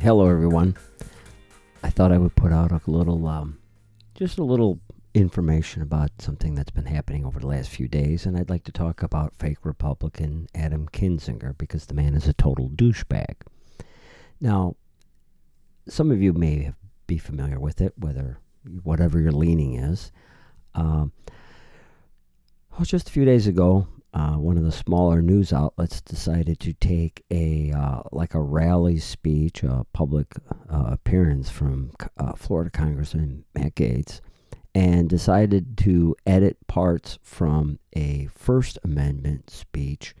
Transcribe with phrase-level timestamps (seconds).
[0.00, 0.78] Hello, everyone.
[1.82, 3.58] I thought I would put out a little, um,
[4.14, 4.80] just a little
[5.12, 8.72] information about something that's been happening over the last few days, and I'd like to
[8.72, 13.42] talk about fake Republican Adam Kinzinger because the man is a total douchebag.
[14.40, 14.74] Now,
[15.86, 16.72] some of you may
[17.06, 18.38] be familiar with it, whether
[18.82, 20.12] whatever your leaning is.
[20.74, 21.12] Um,
[22.72, 26.72] well, just a few days ago, uh, one of the smaller news outlets decided to
[26.72, 30.34] take a uh, like a rally speech, a public
[30.68, 34.20] uh, appearance from uh, Florida Congressman Matt Gaetz,
[34.74, 40.14] and decided to edit parts from a First Amendment speech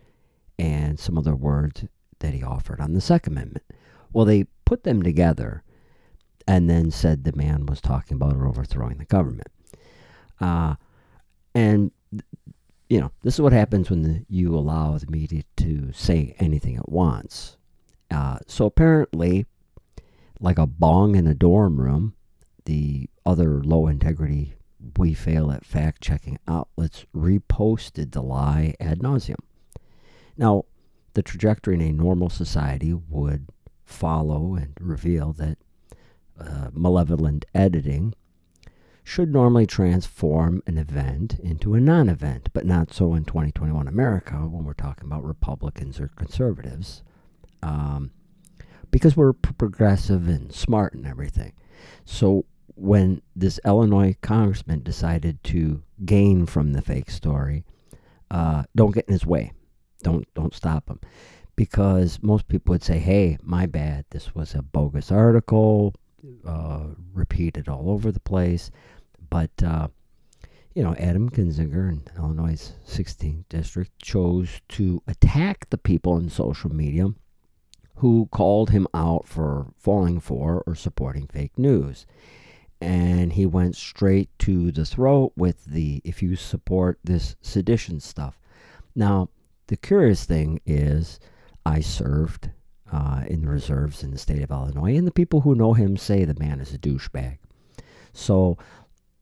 [0.58, 1.84] and some other words
[2.20, 3.64] that he offered on the Second Amendment.
[4.12, 5.64] Well, they put them together
[6.46, 9.48] and then said the man was talking about overthrowing the government.
[10.40, 10.74] Uh,
[11.54, 11.90] and
[12.90, 16.76] you know, this is what happens when the, you allow the media to say anything
[16.76, 17.56] at once.
[18.10, 19.46] Uh, so apparently,
[20.40, 22.14] like a bong in a dorm room,
[22.64, 24.54] the other low integrity,
[24.96, 29.36] we fail at fact checking outlets reposted the lie ad nauseum.
[30.36, 30.64] Now,
[31.12, 33.46] the trajectory in a normal society would
[33.84, 35.58] follow and reveal that
[36.40, 38.14] uh, malevolent editing
[39.02, 44.36] should normally transform an event into a non event, but not so in 2021 America
[44.36, 47.02] when we're talking about Republicans or conservatives.
[47.62, 48.12] Um,
[48.90, 51.52] because we're progressive and smart and everything.
[52.04, 57.64] So when this Illinois congressman decided to gain from the fake story,
[58.30, 59.52] uh, don't get in his way.
[60.02, 60.98] Don't don't stop him,
[61.56, 64.06] because most people would say, "Hey, my bad.
[64.10, 65.94] This was a bogus article,
[66.46, 68.70] uh, repeated all over the place."
[69.28, 69.88] But, uh,
[70.74, 76.74] you know, Adam Kinzinger in Illinois' 16th district chose to attack the people in social
[76.74, 77.08] media
[77.96, 82.06] who called him out for falling for or supporting fake news.
[82.80, 88.40] And he went straight to the throat with the if you support this sedition stuff.
[88.94, 89.28] Now,
[89.66, 91.20] the curious thing is,
[91.66, 92.50] I served
[92.92, 95.96] uh, in the reserves in the state of Illinois, and the people who know him
[95.96, 97.38] say the man is a douchebag.
[98.12, 98.58] So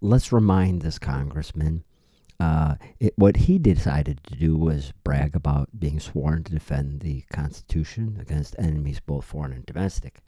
[0.00, 1.84] let's remind this congressman
[2.40, 7.22] uh, it, what he decided to do was brag about being sworn to defend the
[7.32, 10.20] Constitution against enemies, both foreign and domestic.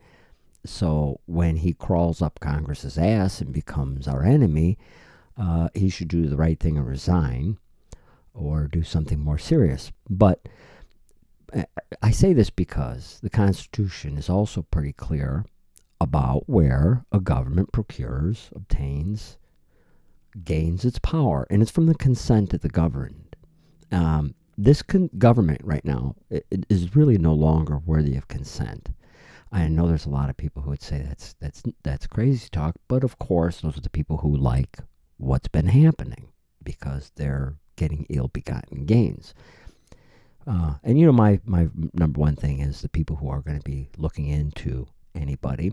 [0.67, 4.77] So when he crawls up Congress's ass and becomes our enemy,
[5.37, 7.59] uh, he should do the right thing and resign
[8.35, 9.93] or do something more serious.
[10.09, 10.49] But
[12.03, 15.45] I say this because the Constitution is also pretty clear
[16.01, 19.37] about where a government procures, obtains,
[20.45, 23.37] gains its power, and it's from the consent of the governed.
[23.93, 28.91] Um, this con- government right now it, it is really no longer worthy of consent.
[29.53, 32.77] I know there's a lot of people who would say that's that's that's crazy talk,
[32.87, 34.79] but of course those are the people who like
[35.17, 36.29] what's been happening
[36.63, 39.35] because they're getting ill-begotten gains.
[40.47, 43.59] Uh, and you know my my number one thing is the people who are going
[43.59, 45.73] to be looking into anybody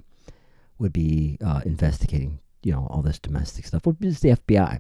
[0.78, 3.86] would be uh, investigating you know, all this domestic stuff.
[3.86, 4.80] What is the FBI?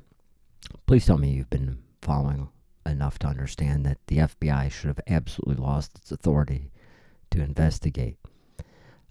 [0.85, 2.49] Please tell me you've been following
[2.85, 6.71] enough to understand that the FBI should have absolutely lost its authority
[7.31, 8.17] to investigate.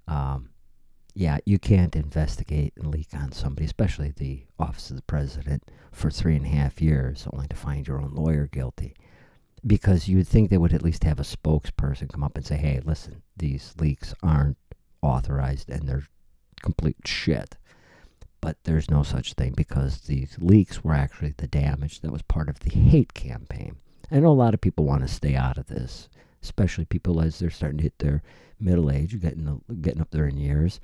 [0.06, 0.50] Um,
[1.14, 6.10] yeah, you can't investigate and leak on somebody, especially the office of the president, for
[6.10, 8.94] three and a half years, only to find your own lawyer guilty.
[9.66, 12.56] Because you would think they would at least have a spokesperson come up and say,
[12.56, 14.58] hey, listen, these leaks aren't
[15.02, 16.06] authorized and they're
[16.62, 17.56] complete shit
[18.46, 22.48] but there's no such thing because these leaks were actually the damage that was part
[22.48, 23.74] of the hate campaign.
[24.08, 26.08] I know a lot of people want to stay out of this,
[26.44, 28.22] especially people as they're starting to hit their
[28.60, 30.78] middle age, getting getting up there in years,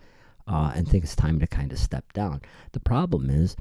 [0.49, 2.41] uh, and think it's time to kind of step down.
[2.73, 3.55] The problem is,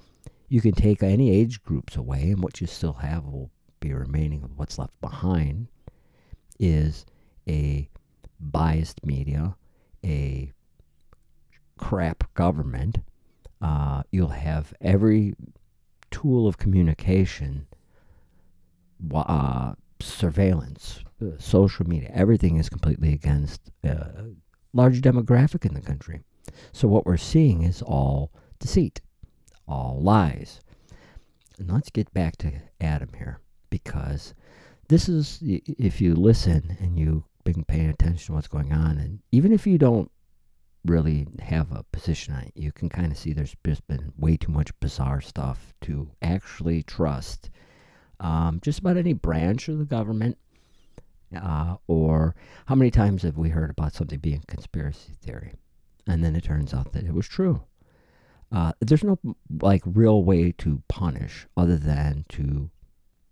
[0.50, 4.44] you can take any age groups away, and what you still have will be remaining
[4.44, 5.68] of what's left behind
[6.60, 7.06] is
[7.48, 7.90] a
[8.40, 9.56] biased media,
[10.06, 10.54] a
[11.78, 13.00] crap government,
[13.62, 15.36] uh, you'll have every
[16.12, 17.68] tool of communication,
[19.14, 24.24] uh, surveillance, uh, social media, everything is completely against a uh,
[24.74, 26.22] large demographic in the country.
[26.72, 29.02] So what we're seeing is all deceit,
[29.68, 30.62] all lies.
[31.60, 33.40] And let's get back to Adam here,
[33.72, 34.36] because
[34.88, 39.20] this is, if you listen and you've been paying attention to what's going on, and
[39.32, 40.12] even if you don't
[40.86, 42.54] really have a position on it.
[42.56, 46.84] You can kind of see there's just been way too much bizarre stuff to actually
[46.84, 47.50] trust
[48.20, 50.38] um, just about any branch of the government.
[51.36, 52.36] Uh, or
[52.66, 55.54] how many times have we heard about something being conspiracy theory?
[56.06, 57.64] And then it turns out that it was true.
[58.52, 59.18] Uh, there's no
[59.62, 62.70] like real way to punish other than to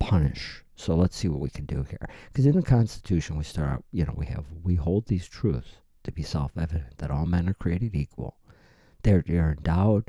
[0.00, 0.64] punish.
[0.74, 2.08] So let's see what we can do here.
[2.32, 5.76] Because in the Constitution, we start out, you know, we have, we hold these truths
[6.02, 8.36] to be self evident that all men are created equal.
[9.02, 10.08] They're, they're endowed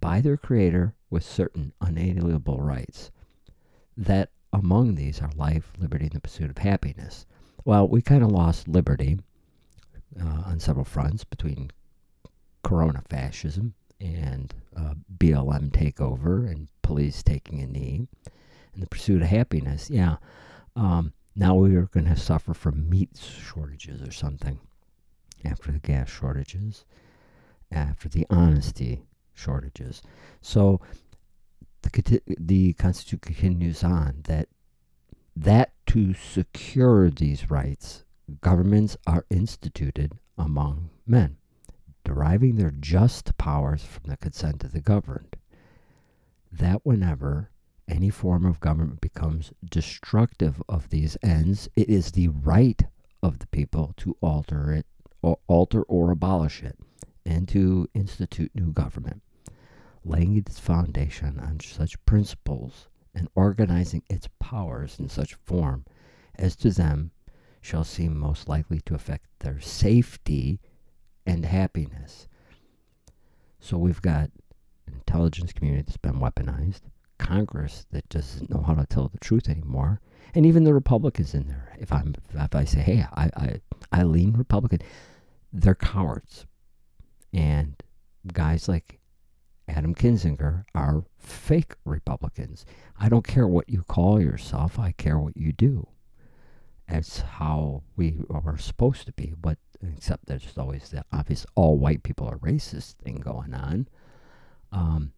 [0.00, 3.10] by their Creator with certain unalienable rights.
[3.96, 7.26] That among these are life, liberty, and the pursuit of happiness.
[7.64, 9.18] Well, we kind of lost liberty
[10.20, 11.70] uh, on several fronts between
[12.62, 18.08] corona fascism and uh, BLM takeover and police taking a knee
[18.76, 19.90] and the pursuit of happiness.
[19.90, 20.16] Yeah.
[20.76, 24.60] Um, now we are going to suffer from meat shortages or something
[25.44, 26.84] after the gas shortages,
[27.72, 29.02] after the honesty
[29.34, 30.02] shortages.
[30.42, 30.80] So
[31.82, 34.48] the, the Constitution continues on that
[35.34, 38.04] that to secure these rights,
[38.40, 41.36] governments are instituted among men,
[42.04, 45.36] deriving their just powers from the consent of the governed.
[46.50, 47.50] That whenever
[47.88, 52.82] any form of government becomes destructive of these ends, it is the right
[53.22, 54.86] of the people to alter it,
[55.22, 56.78] or alter or abolish it,
[57.24, 59.22] and to institute new government,
[60.04, 65.84] laying its foundation on such principles and organizing its powers in such form
[66.36, 67.10] as to them
[67.60, 70.60] shall seem most likely to affect their safety
[71.26, 72.28] and happiness.
[73.58, 74.30] So we've got
[74.86, 76.82] intelligence community that's been weaponized,
[77.18, 80.00] Congress that doesn't know how to tell the truth anymore,
[80.34, 81.76] and even the Republicans in there.
[81.78, 83.60] If I'm if I say, hey, I I,
[83.92, 84.80] I lean Republican,
[85.52, 86.46] they're cowards,
[87.32, 87.74] and
[88.32, 89.00] guys like
[89.68, 92.64] Adam Kinzinger are fake Republicans.
[92.98, 95.88] I don't care what you call yourself, I care what you do.
[96.88, 102.02] That's how we are supposed to be, but except there's always the obvious all white
[102.02, 103.88] people are racist thing going on.
[104.70, 105.12] Um,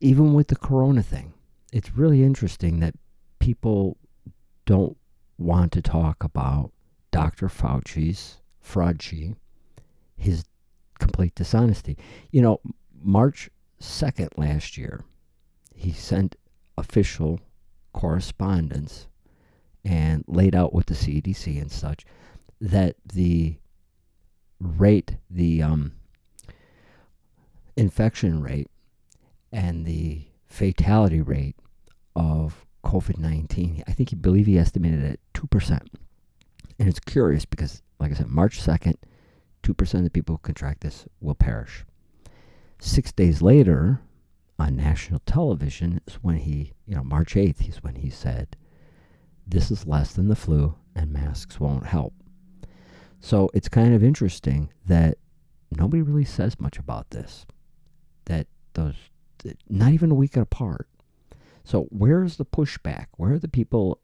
[0.00, 1.32] even with the corona thing,
[1.72, 2.94] it's really interesting that
[3.38, 3.96] people
[4.66, 4.96] don't
[5.38, 6.72] want to talk about
[7.10, 7.48] Dr.
[7.48, 9.36] Fauci's fraudgy,
[10.16, 10.44] his
[10.98, 11.96] complete dishonesty.
[12.30, 12.60] You know,
[13.02, 13.50] March
[13.80, 15.04] 2nd last year,
[15.74, 16.36] he sent
[16.76, 17.40] official
[17.92, 19.06] correspondence
[19.84, 22.04] and laid out with the CDC and such
[22.60, 23.56] that the
[24.60, 25.92] rate, the um,
[27.76, 28.68] infection rate,
[29.52, 31.56] and the fatality rate
[32.16, 35.80] of COVID 19, I think he believe he estimated it at 2%.
[36.78, 38.94] And it's curious because, like I said, March 2nd,
[39.62, 41.84] 2% of the people who contract this will perish.
[42.80, 44.00] Six days later,
[44.58, 48.56] on national television, is when he, you know, March 8th, is when he said,
[49.46, 52.14] This is less than the flu and masks won't help.
[53.20, 55.18] So it's kind of interesting that
[55.70, 57.46] nobody really says much about this.
[58.24, 58.94] That those,
[59.68, 60.88] not even a week apart.
[61.64, 63.06] So where's the pushback?
[63.16, 64.00] Where are the people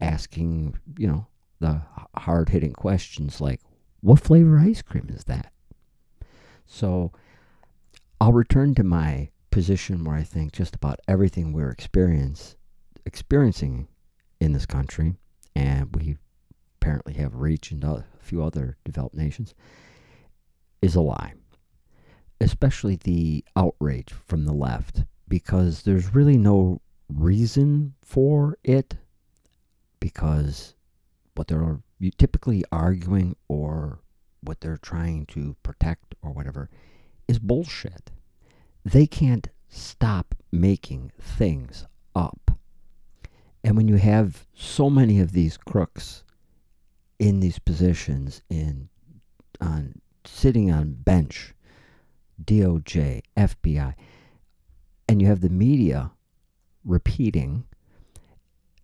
[0.00, 1.26] asking, you know,
[1.60, 1.82] the
[2.16, 3.60] hard hitting questions like,
[4.00, 5.52] what flavor ice cream is that?
[6.66, 7.12] So
[8.20, 12.56] I'll return to my position where I think just about everything we're experience,
[13.04, 13.88] experiencing
[14.40, 15.14] in this country,
[15.54, 16.16] and we
[16.80, 19.54] apparently have reached into a few other developed nations,
[20.80, 21.34] is a lie.
[22.42, 28.96] Especially the outrage from the left, because there's really no reason for it,
[30.00, 30.74] because
[31.34, 31.80] what they're
[32.18, 34.00] typically arguing or
[34.42, 36.68] what they're trying to protect or whatever
[37.28, 38.10] is bullshit.
[38.84, 42.50] They can't stop making things up.
[43.62, 46.24] And when you have so many of these crooks
[47.20, 48.88] in these positions in
[49.60, 51.54] on sitting on bench,
[52.42, 53.94] DOJ, FBI,
[55.08, 56.12] and you have the media
[56.84, 57.64] repeating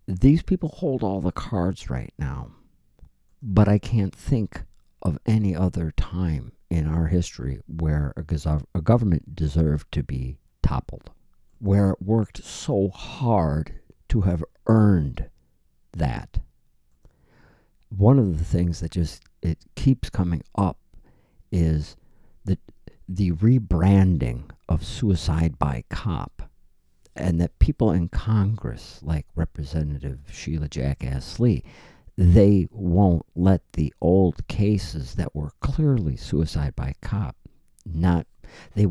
[0.09, 2.49] these people hold all the cards right now.
[3.41, 4.63] But I can't think
[5.01, 11.11] of any other time in our history where a, a government deserved to be toppled,
[11.59, 13.79] where it worked so hard
[14.09, 15.29] to have earned
[15.93, 16.39] that.
[17.89, 20.77] One of the things that just it keeps coming up
[21.51, 21.95] is
[23.09, 26.43] the rebranding of suicide by cop
[27.15, 31.63] and that people in Congress like Representative Sheila Jackass Lee
[32.15, 37.35] they won't let the old cases that were clearly suicide by cop
[37.85, 38.27] not
[38.75, 38.87] they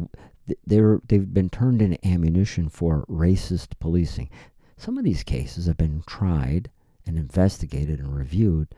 [0.67, 4.31] they're they've been turned into ammunition for racist policing.
[4.77, 6.71] Some of these cases have been tried
[7.07, 8.69] and investigated and reviewed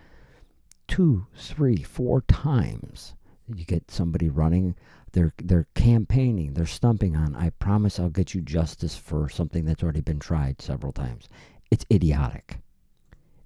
[0.89, 3.15] two, three, four times.
[3.57, 4.77] You get somebody running,
[5.13, 9.83] they're they're campaigning, they're stumping on, I promise I'll get you justice for something that's
[9.83, 11.29] already been tried several times.
[11.71, 12.59] It's idiotic.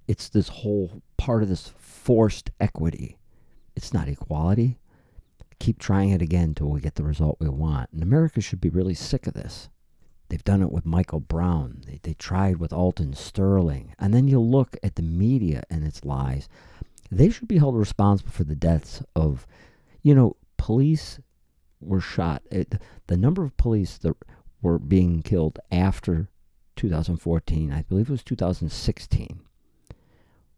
[0.07, 3.19] It's this whole part of this forced equity.
[3.77, 4.79] It's not equality.
[5.59, 7.91] Keep trying it again until we get the result we want.
[7.93, 9.69] And America should be really sick of this.
[10.29, 11.83] They've done it with Michael Brown.
[11.87, 13.95] They, they tried with Alton Sterling.
[13.99, 16.49] And then you look at the media and its lies.
[17.11, 19.47] They should be held responsible for the deaths of,
[20.05, 21.19] you know, police
[21.81, 22.43] were shot.
[22.53, 22.75] Uh, it,
[23.09, 24.15] the number of police that
[24.63, 26.29] were being killed after
[26.77, 29.41] 2014, I believe it was 2016,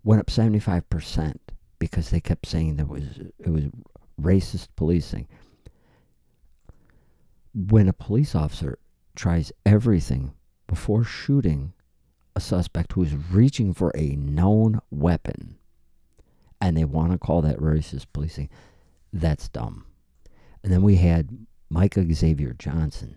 [0.05, 1.37] went up 75%
[1.79, 3.05] because they kept saying there was
[3.38, 3.65] it was
[4.21, 5.29] racist policing.
[7.55, 8.79] When a police officer
[9.15, 10.35] tries everything
[10.67, 11.73] before shooting
[12.35, 15.57] a suspect who is reaching for a known weapon
[16.61, 18.50] and they want to call that racist policing,
[19.20, 19.85] that's dumb.
[20.62, 23.16] And then we had Micah Xavier Johnson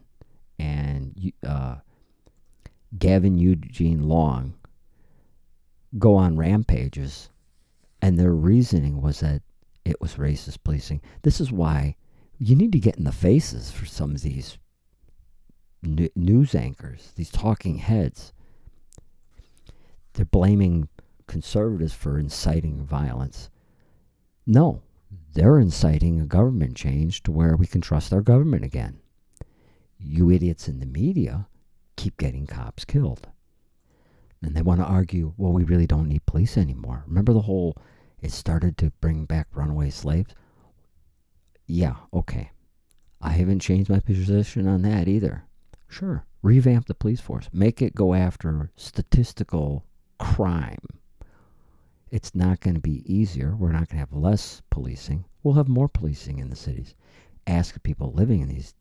[0.58, 1.77] and uh,
[2.98, 4.56] Gavin Eugene Long
[5.98, 7.29] go on rampages,
[8.01, 9.41] and their reasoning was that
[9.86, 11.01] it was racist policing.
[11.24, 11.96] This is why
[12.38, 14.58] you need to get in the faces for some of these
[15.82, 18.34] news anchors, these talking heads.
[20.13, 20.89] They're blaming
[21.27, 23.50] conservatives for inciting violence.
[24.46, 24.82] No,
[25.34, 29.00] they're inciting a government change to where we can trust our government again.
[29.98, 31.48] You idiots in the media
[31.96, 33.28] keep getting cops killed.
[34.42, 37.04] And they want to argue, well, we really don't need police anymore.
[37.08, 37.75] Remember the whole,
[38.22, 40.34] it started to bring back runaway slaves?
[41.66, 42.51] Yeah, okay.
[43.22, 45.44] I haven't changed my position on that either.
[45.89, 49.86] Sure, revamp the police force, make it go after statistical
[50.20, 50.99] crime.
[52.12, 53.56] It's not going to be easier.
[53.56, 55.25] We're not going to have less policing.
[55.44, 56.96] We'll have more policing in the cities.
[57.46, 58.74] Ask people living in these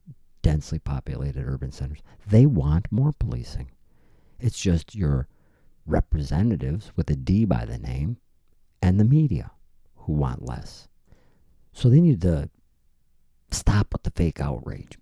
[0.43, 2.03] densely populated urban centers.
[2.27, 3.71] They want more policing.
[4.41, 5.29] It's just your
[5.87, 8.19] representatives with a D by the name
[8.81, 9.51] and the media
[9.97, 10.89] who want less.
[11.73, 12.51] So they need to
[13.51, 14.99] stop with the fake outrage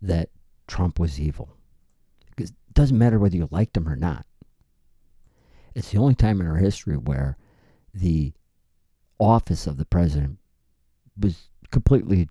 [0.00, 0.30] that
[0.66, 1.56] Trump was evil.
[2.34, 4.26] Because it doesn't matter whether you liked him or not.
[5.74, 7.36] It's the only time in our history where
[7.94, 8.32] the
[9.18, 10.38] office of the president
[11.18, 12.28] was completely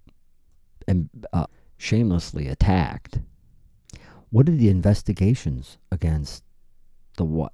[0.87, 3.19] and uh, shamelessly attacked.
[4.29, 6.43] What did the investigations against
[7.17, 7.49] the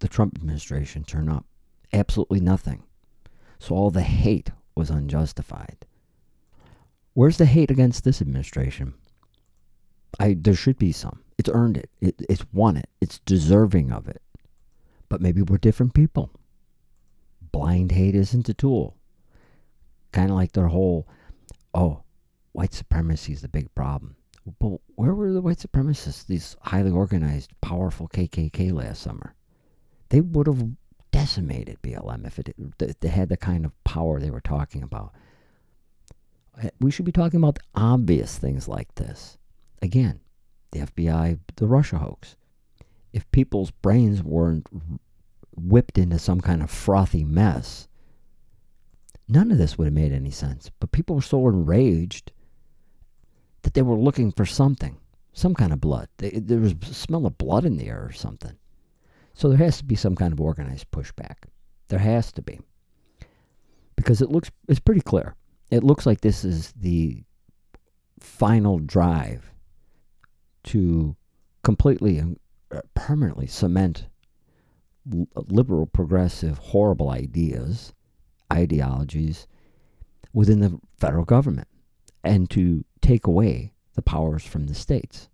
[0.00, 1.46] the Trump administration turn up?
[1.92, 2.82] Absolutely nothing.
[3.58, 5.86] So all the hate was unjustified.
[7.14, 8.94] Where's the hate against this administration?
[10.18, 11.20] I there should be some.
[11.38, 11.90] It's earned it.
[12.00, 12.14] it.
[12.28, 12.88] It's won it.
[13.00, 14.20] It's deserving of it.
[15.12, 16.30] But maybe we're different people.
[17.52, 18.96] Blind hate isn't a tool.
[20.10, 21.06] Kind of like their whole,
[21.74, 22.02] oh,
[22.52, 24.16] white supremacy is the big problem.
[24.58, 29.34] But where were the white supremacists, these highly organized, powerful KKK last summer?
[30.08, 30.66] They would have
[31.10, 35.12] decimated BLM if it if they had the kind of power they were talking about.
[36.56, 39.36] Uh, we should be talking about obvious things like this.
[39.82, 40.20] Again,
[40.70, 42.34] the FBI, the Russia hoax.
[43.12, 44.66] If people's brains weren't
[45.56, 47.88] whipped into some kind of frothy mess,
[49.28, 50.70] none of this would have made any sense.
[50.80, 52.32] But people were so enraged
[53.62, 54.98] that they were looking for something,
[55.32, 56.08] some kind of blood.
[56.18, 58.56] They, there was a smell of blood in the air or something.
[59.34, 61.36] So there has to be some kind of organized pushback.
[61.88, 62.60] There has to be.
[63.96, 65.34] Because it looks it's pretty clear.
[65.70, 67.24] It looks like this is the
[68.20, 69.50] final drive
[70.64, 71.16] to
[71.62, 72.22] completely
[72.72, 74.06] Uh, permanently cement
[75.12, 77.92] uh, liberal, progressive, horrible ideas,
[78.52, 79.46] ideologies
[80.32, 81.68] within the federal government
[82.24, 85.28] and to take away the powers from the states.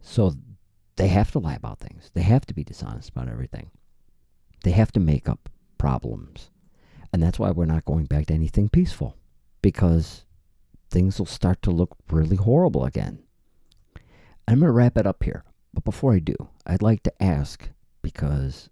[0.00, 0.34] So
[0.96, 2.10] they have to lie about things.
[2.14, 3.70] They have to be dishonest about everything.
[4.64, 6.50] They have to make up problems.
[7.12, 9.16] And that's why we're not going back to anything peaceful
[9.60, 10.24] because
[10.90, 13.22] things will start to look really horrible again.
[14.48, 15.44] I'm going to wrap it up here.
[15.74, 16.36] But before I do,
[16.66, 17.68] I'd like to ask
[18.02, 18.68] because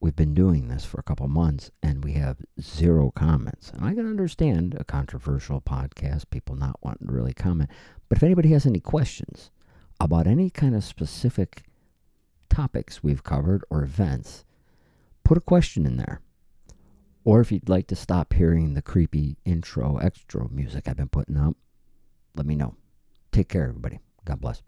[0.00, 3.70] we've been doing this for a couple months and we have zero comments.
[3.70, 7.70] And I can understand a controversial podcast, people not wanting to really comment.
[8.08, 9.50] But if anybody has any questions
[10.00, 11.62] about any kind of specific
[12.48, 14.44] topics we've covered or events,
[15.24, 16.20] put a question in there.
[17.24, 21.38] Or if you'd like to stop hearing the creepy intro, extra music I've been putting
[21.38, 21.56] up,
[22.36, 22.74] let me know.
[23.32, 24.00] Take care, everybody.
[24.26, 24.62] God bless.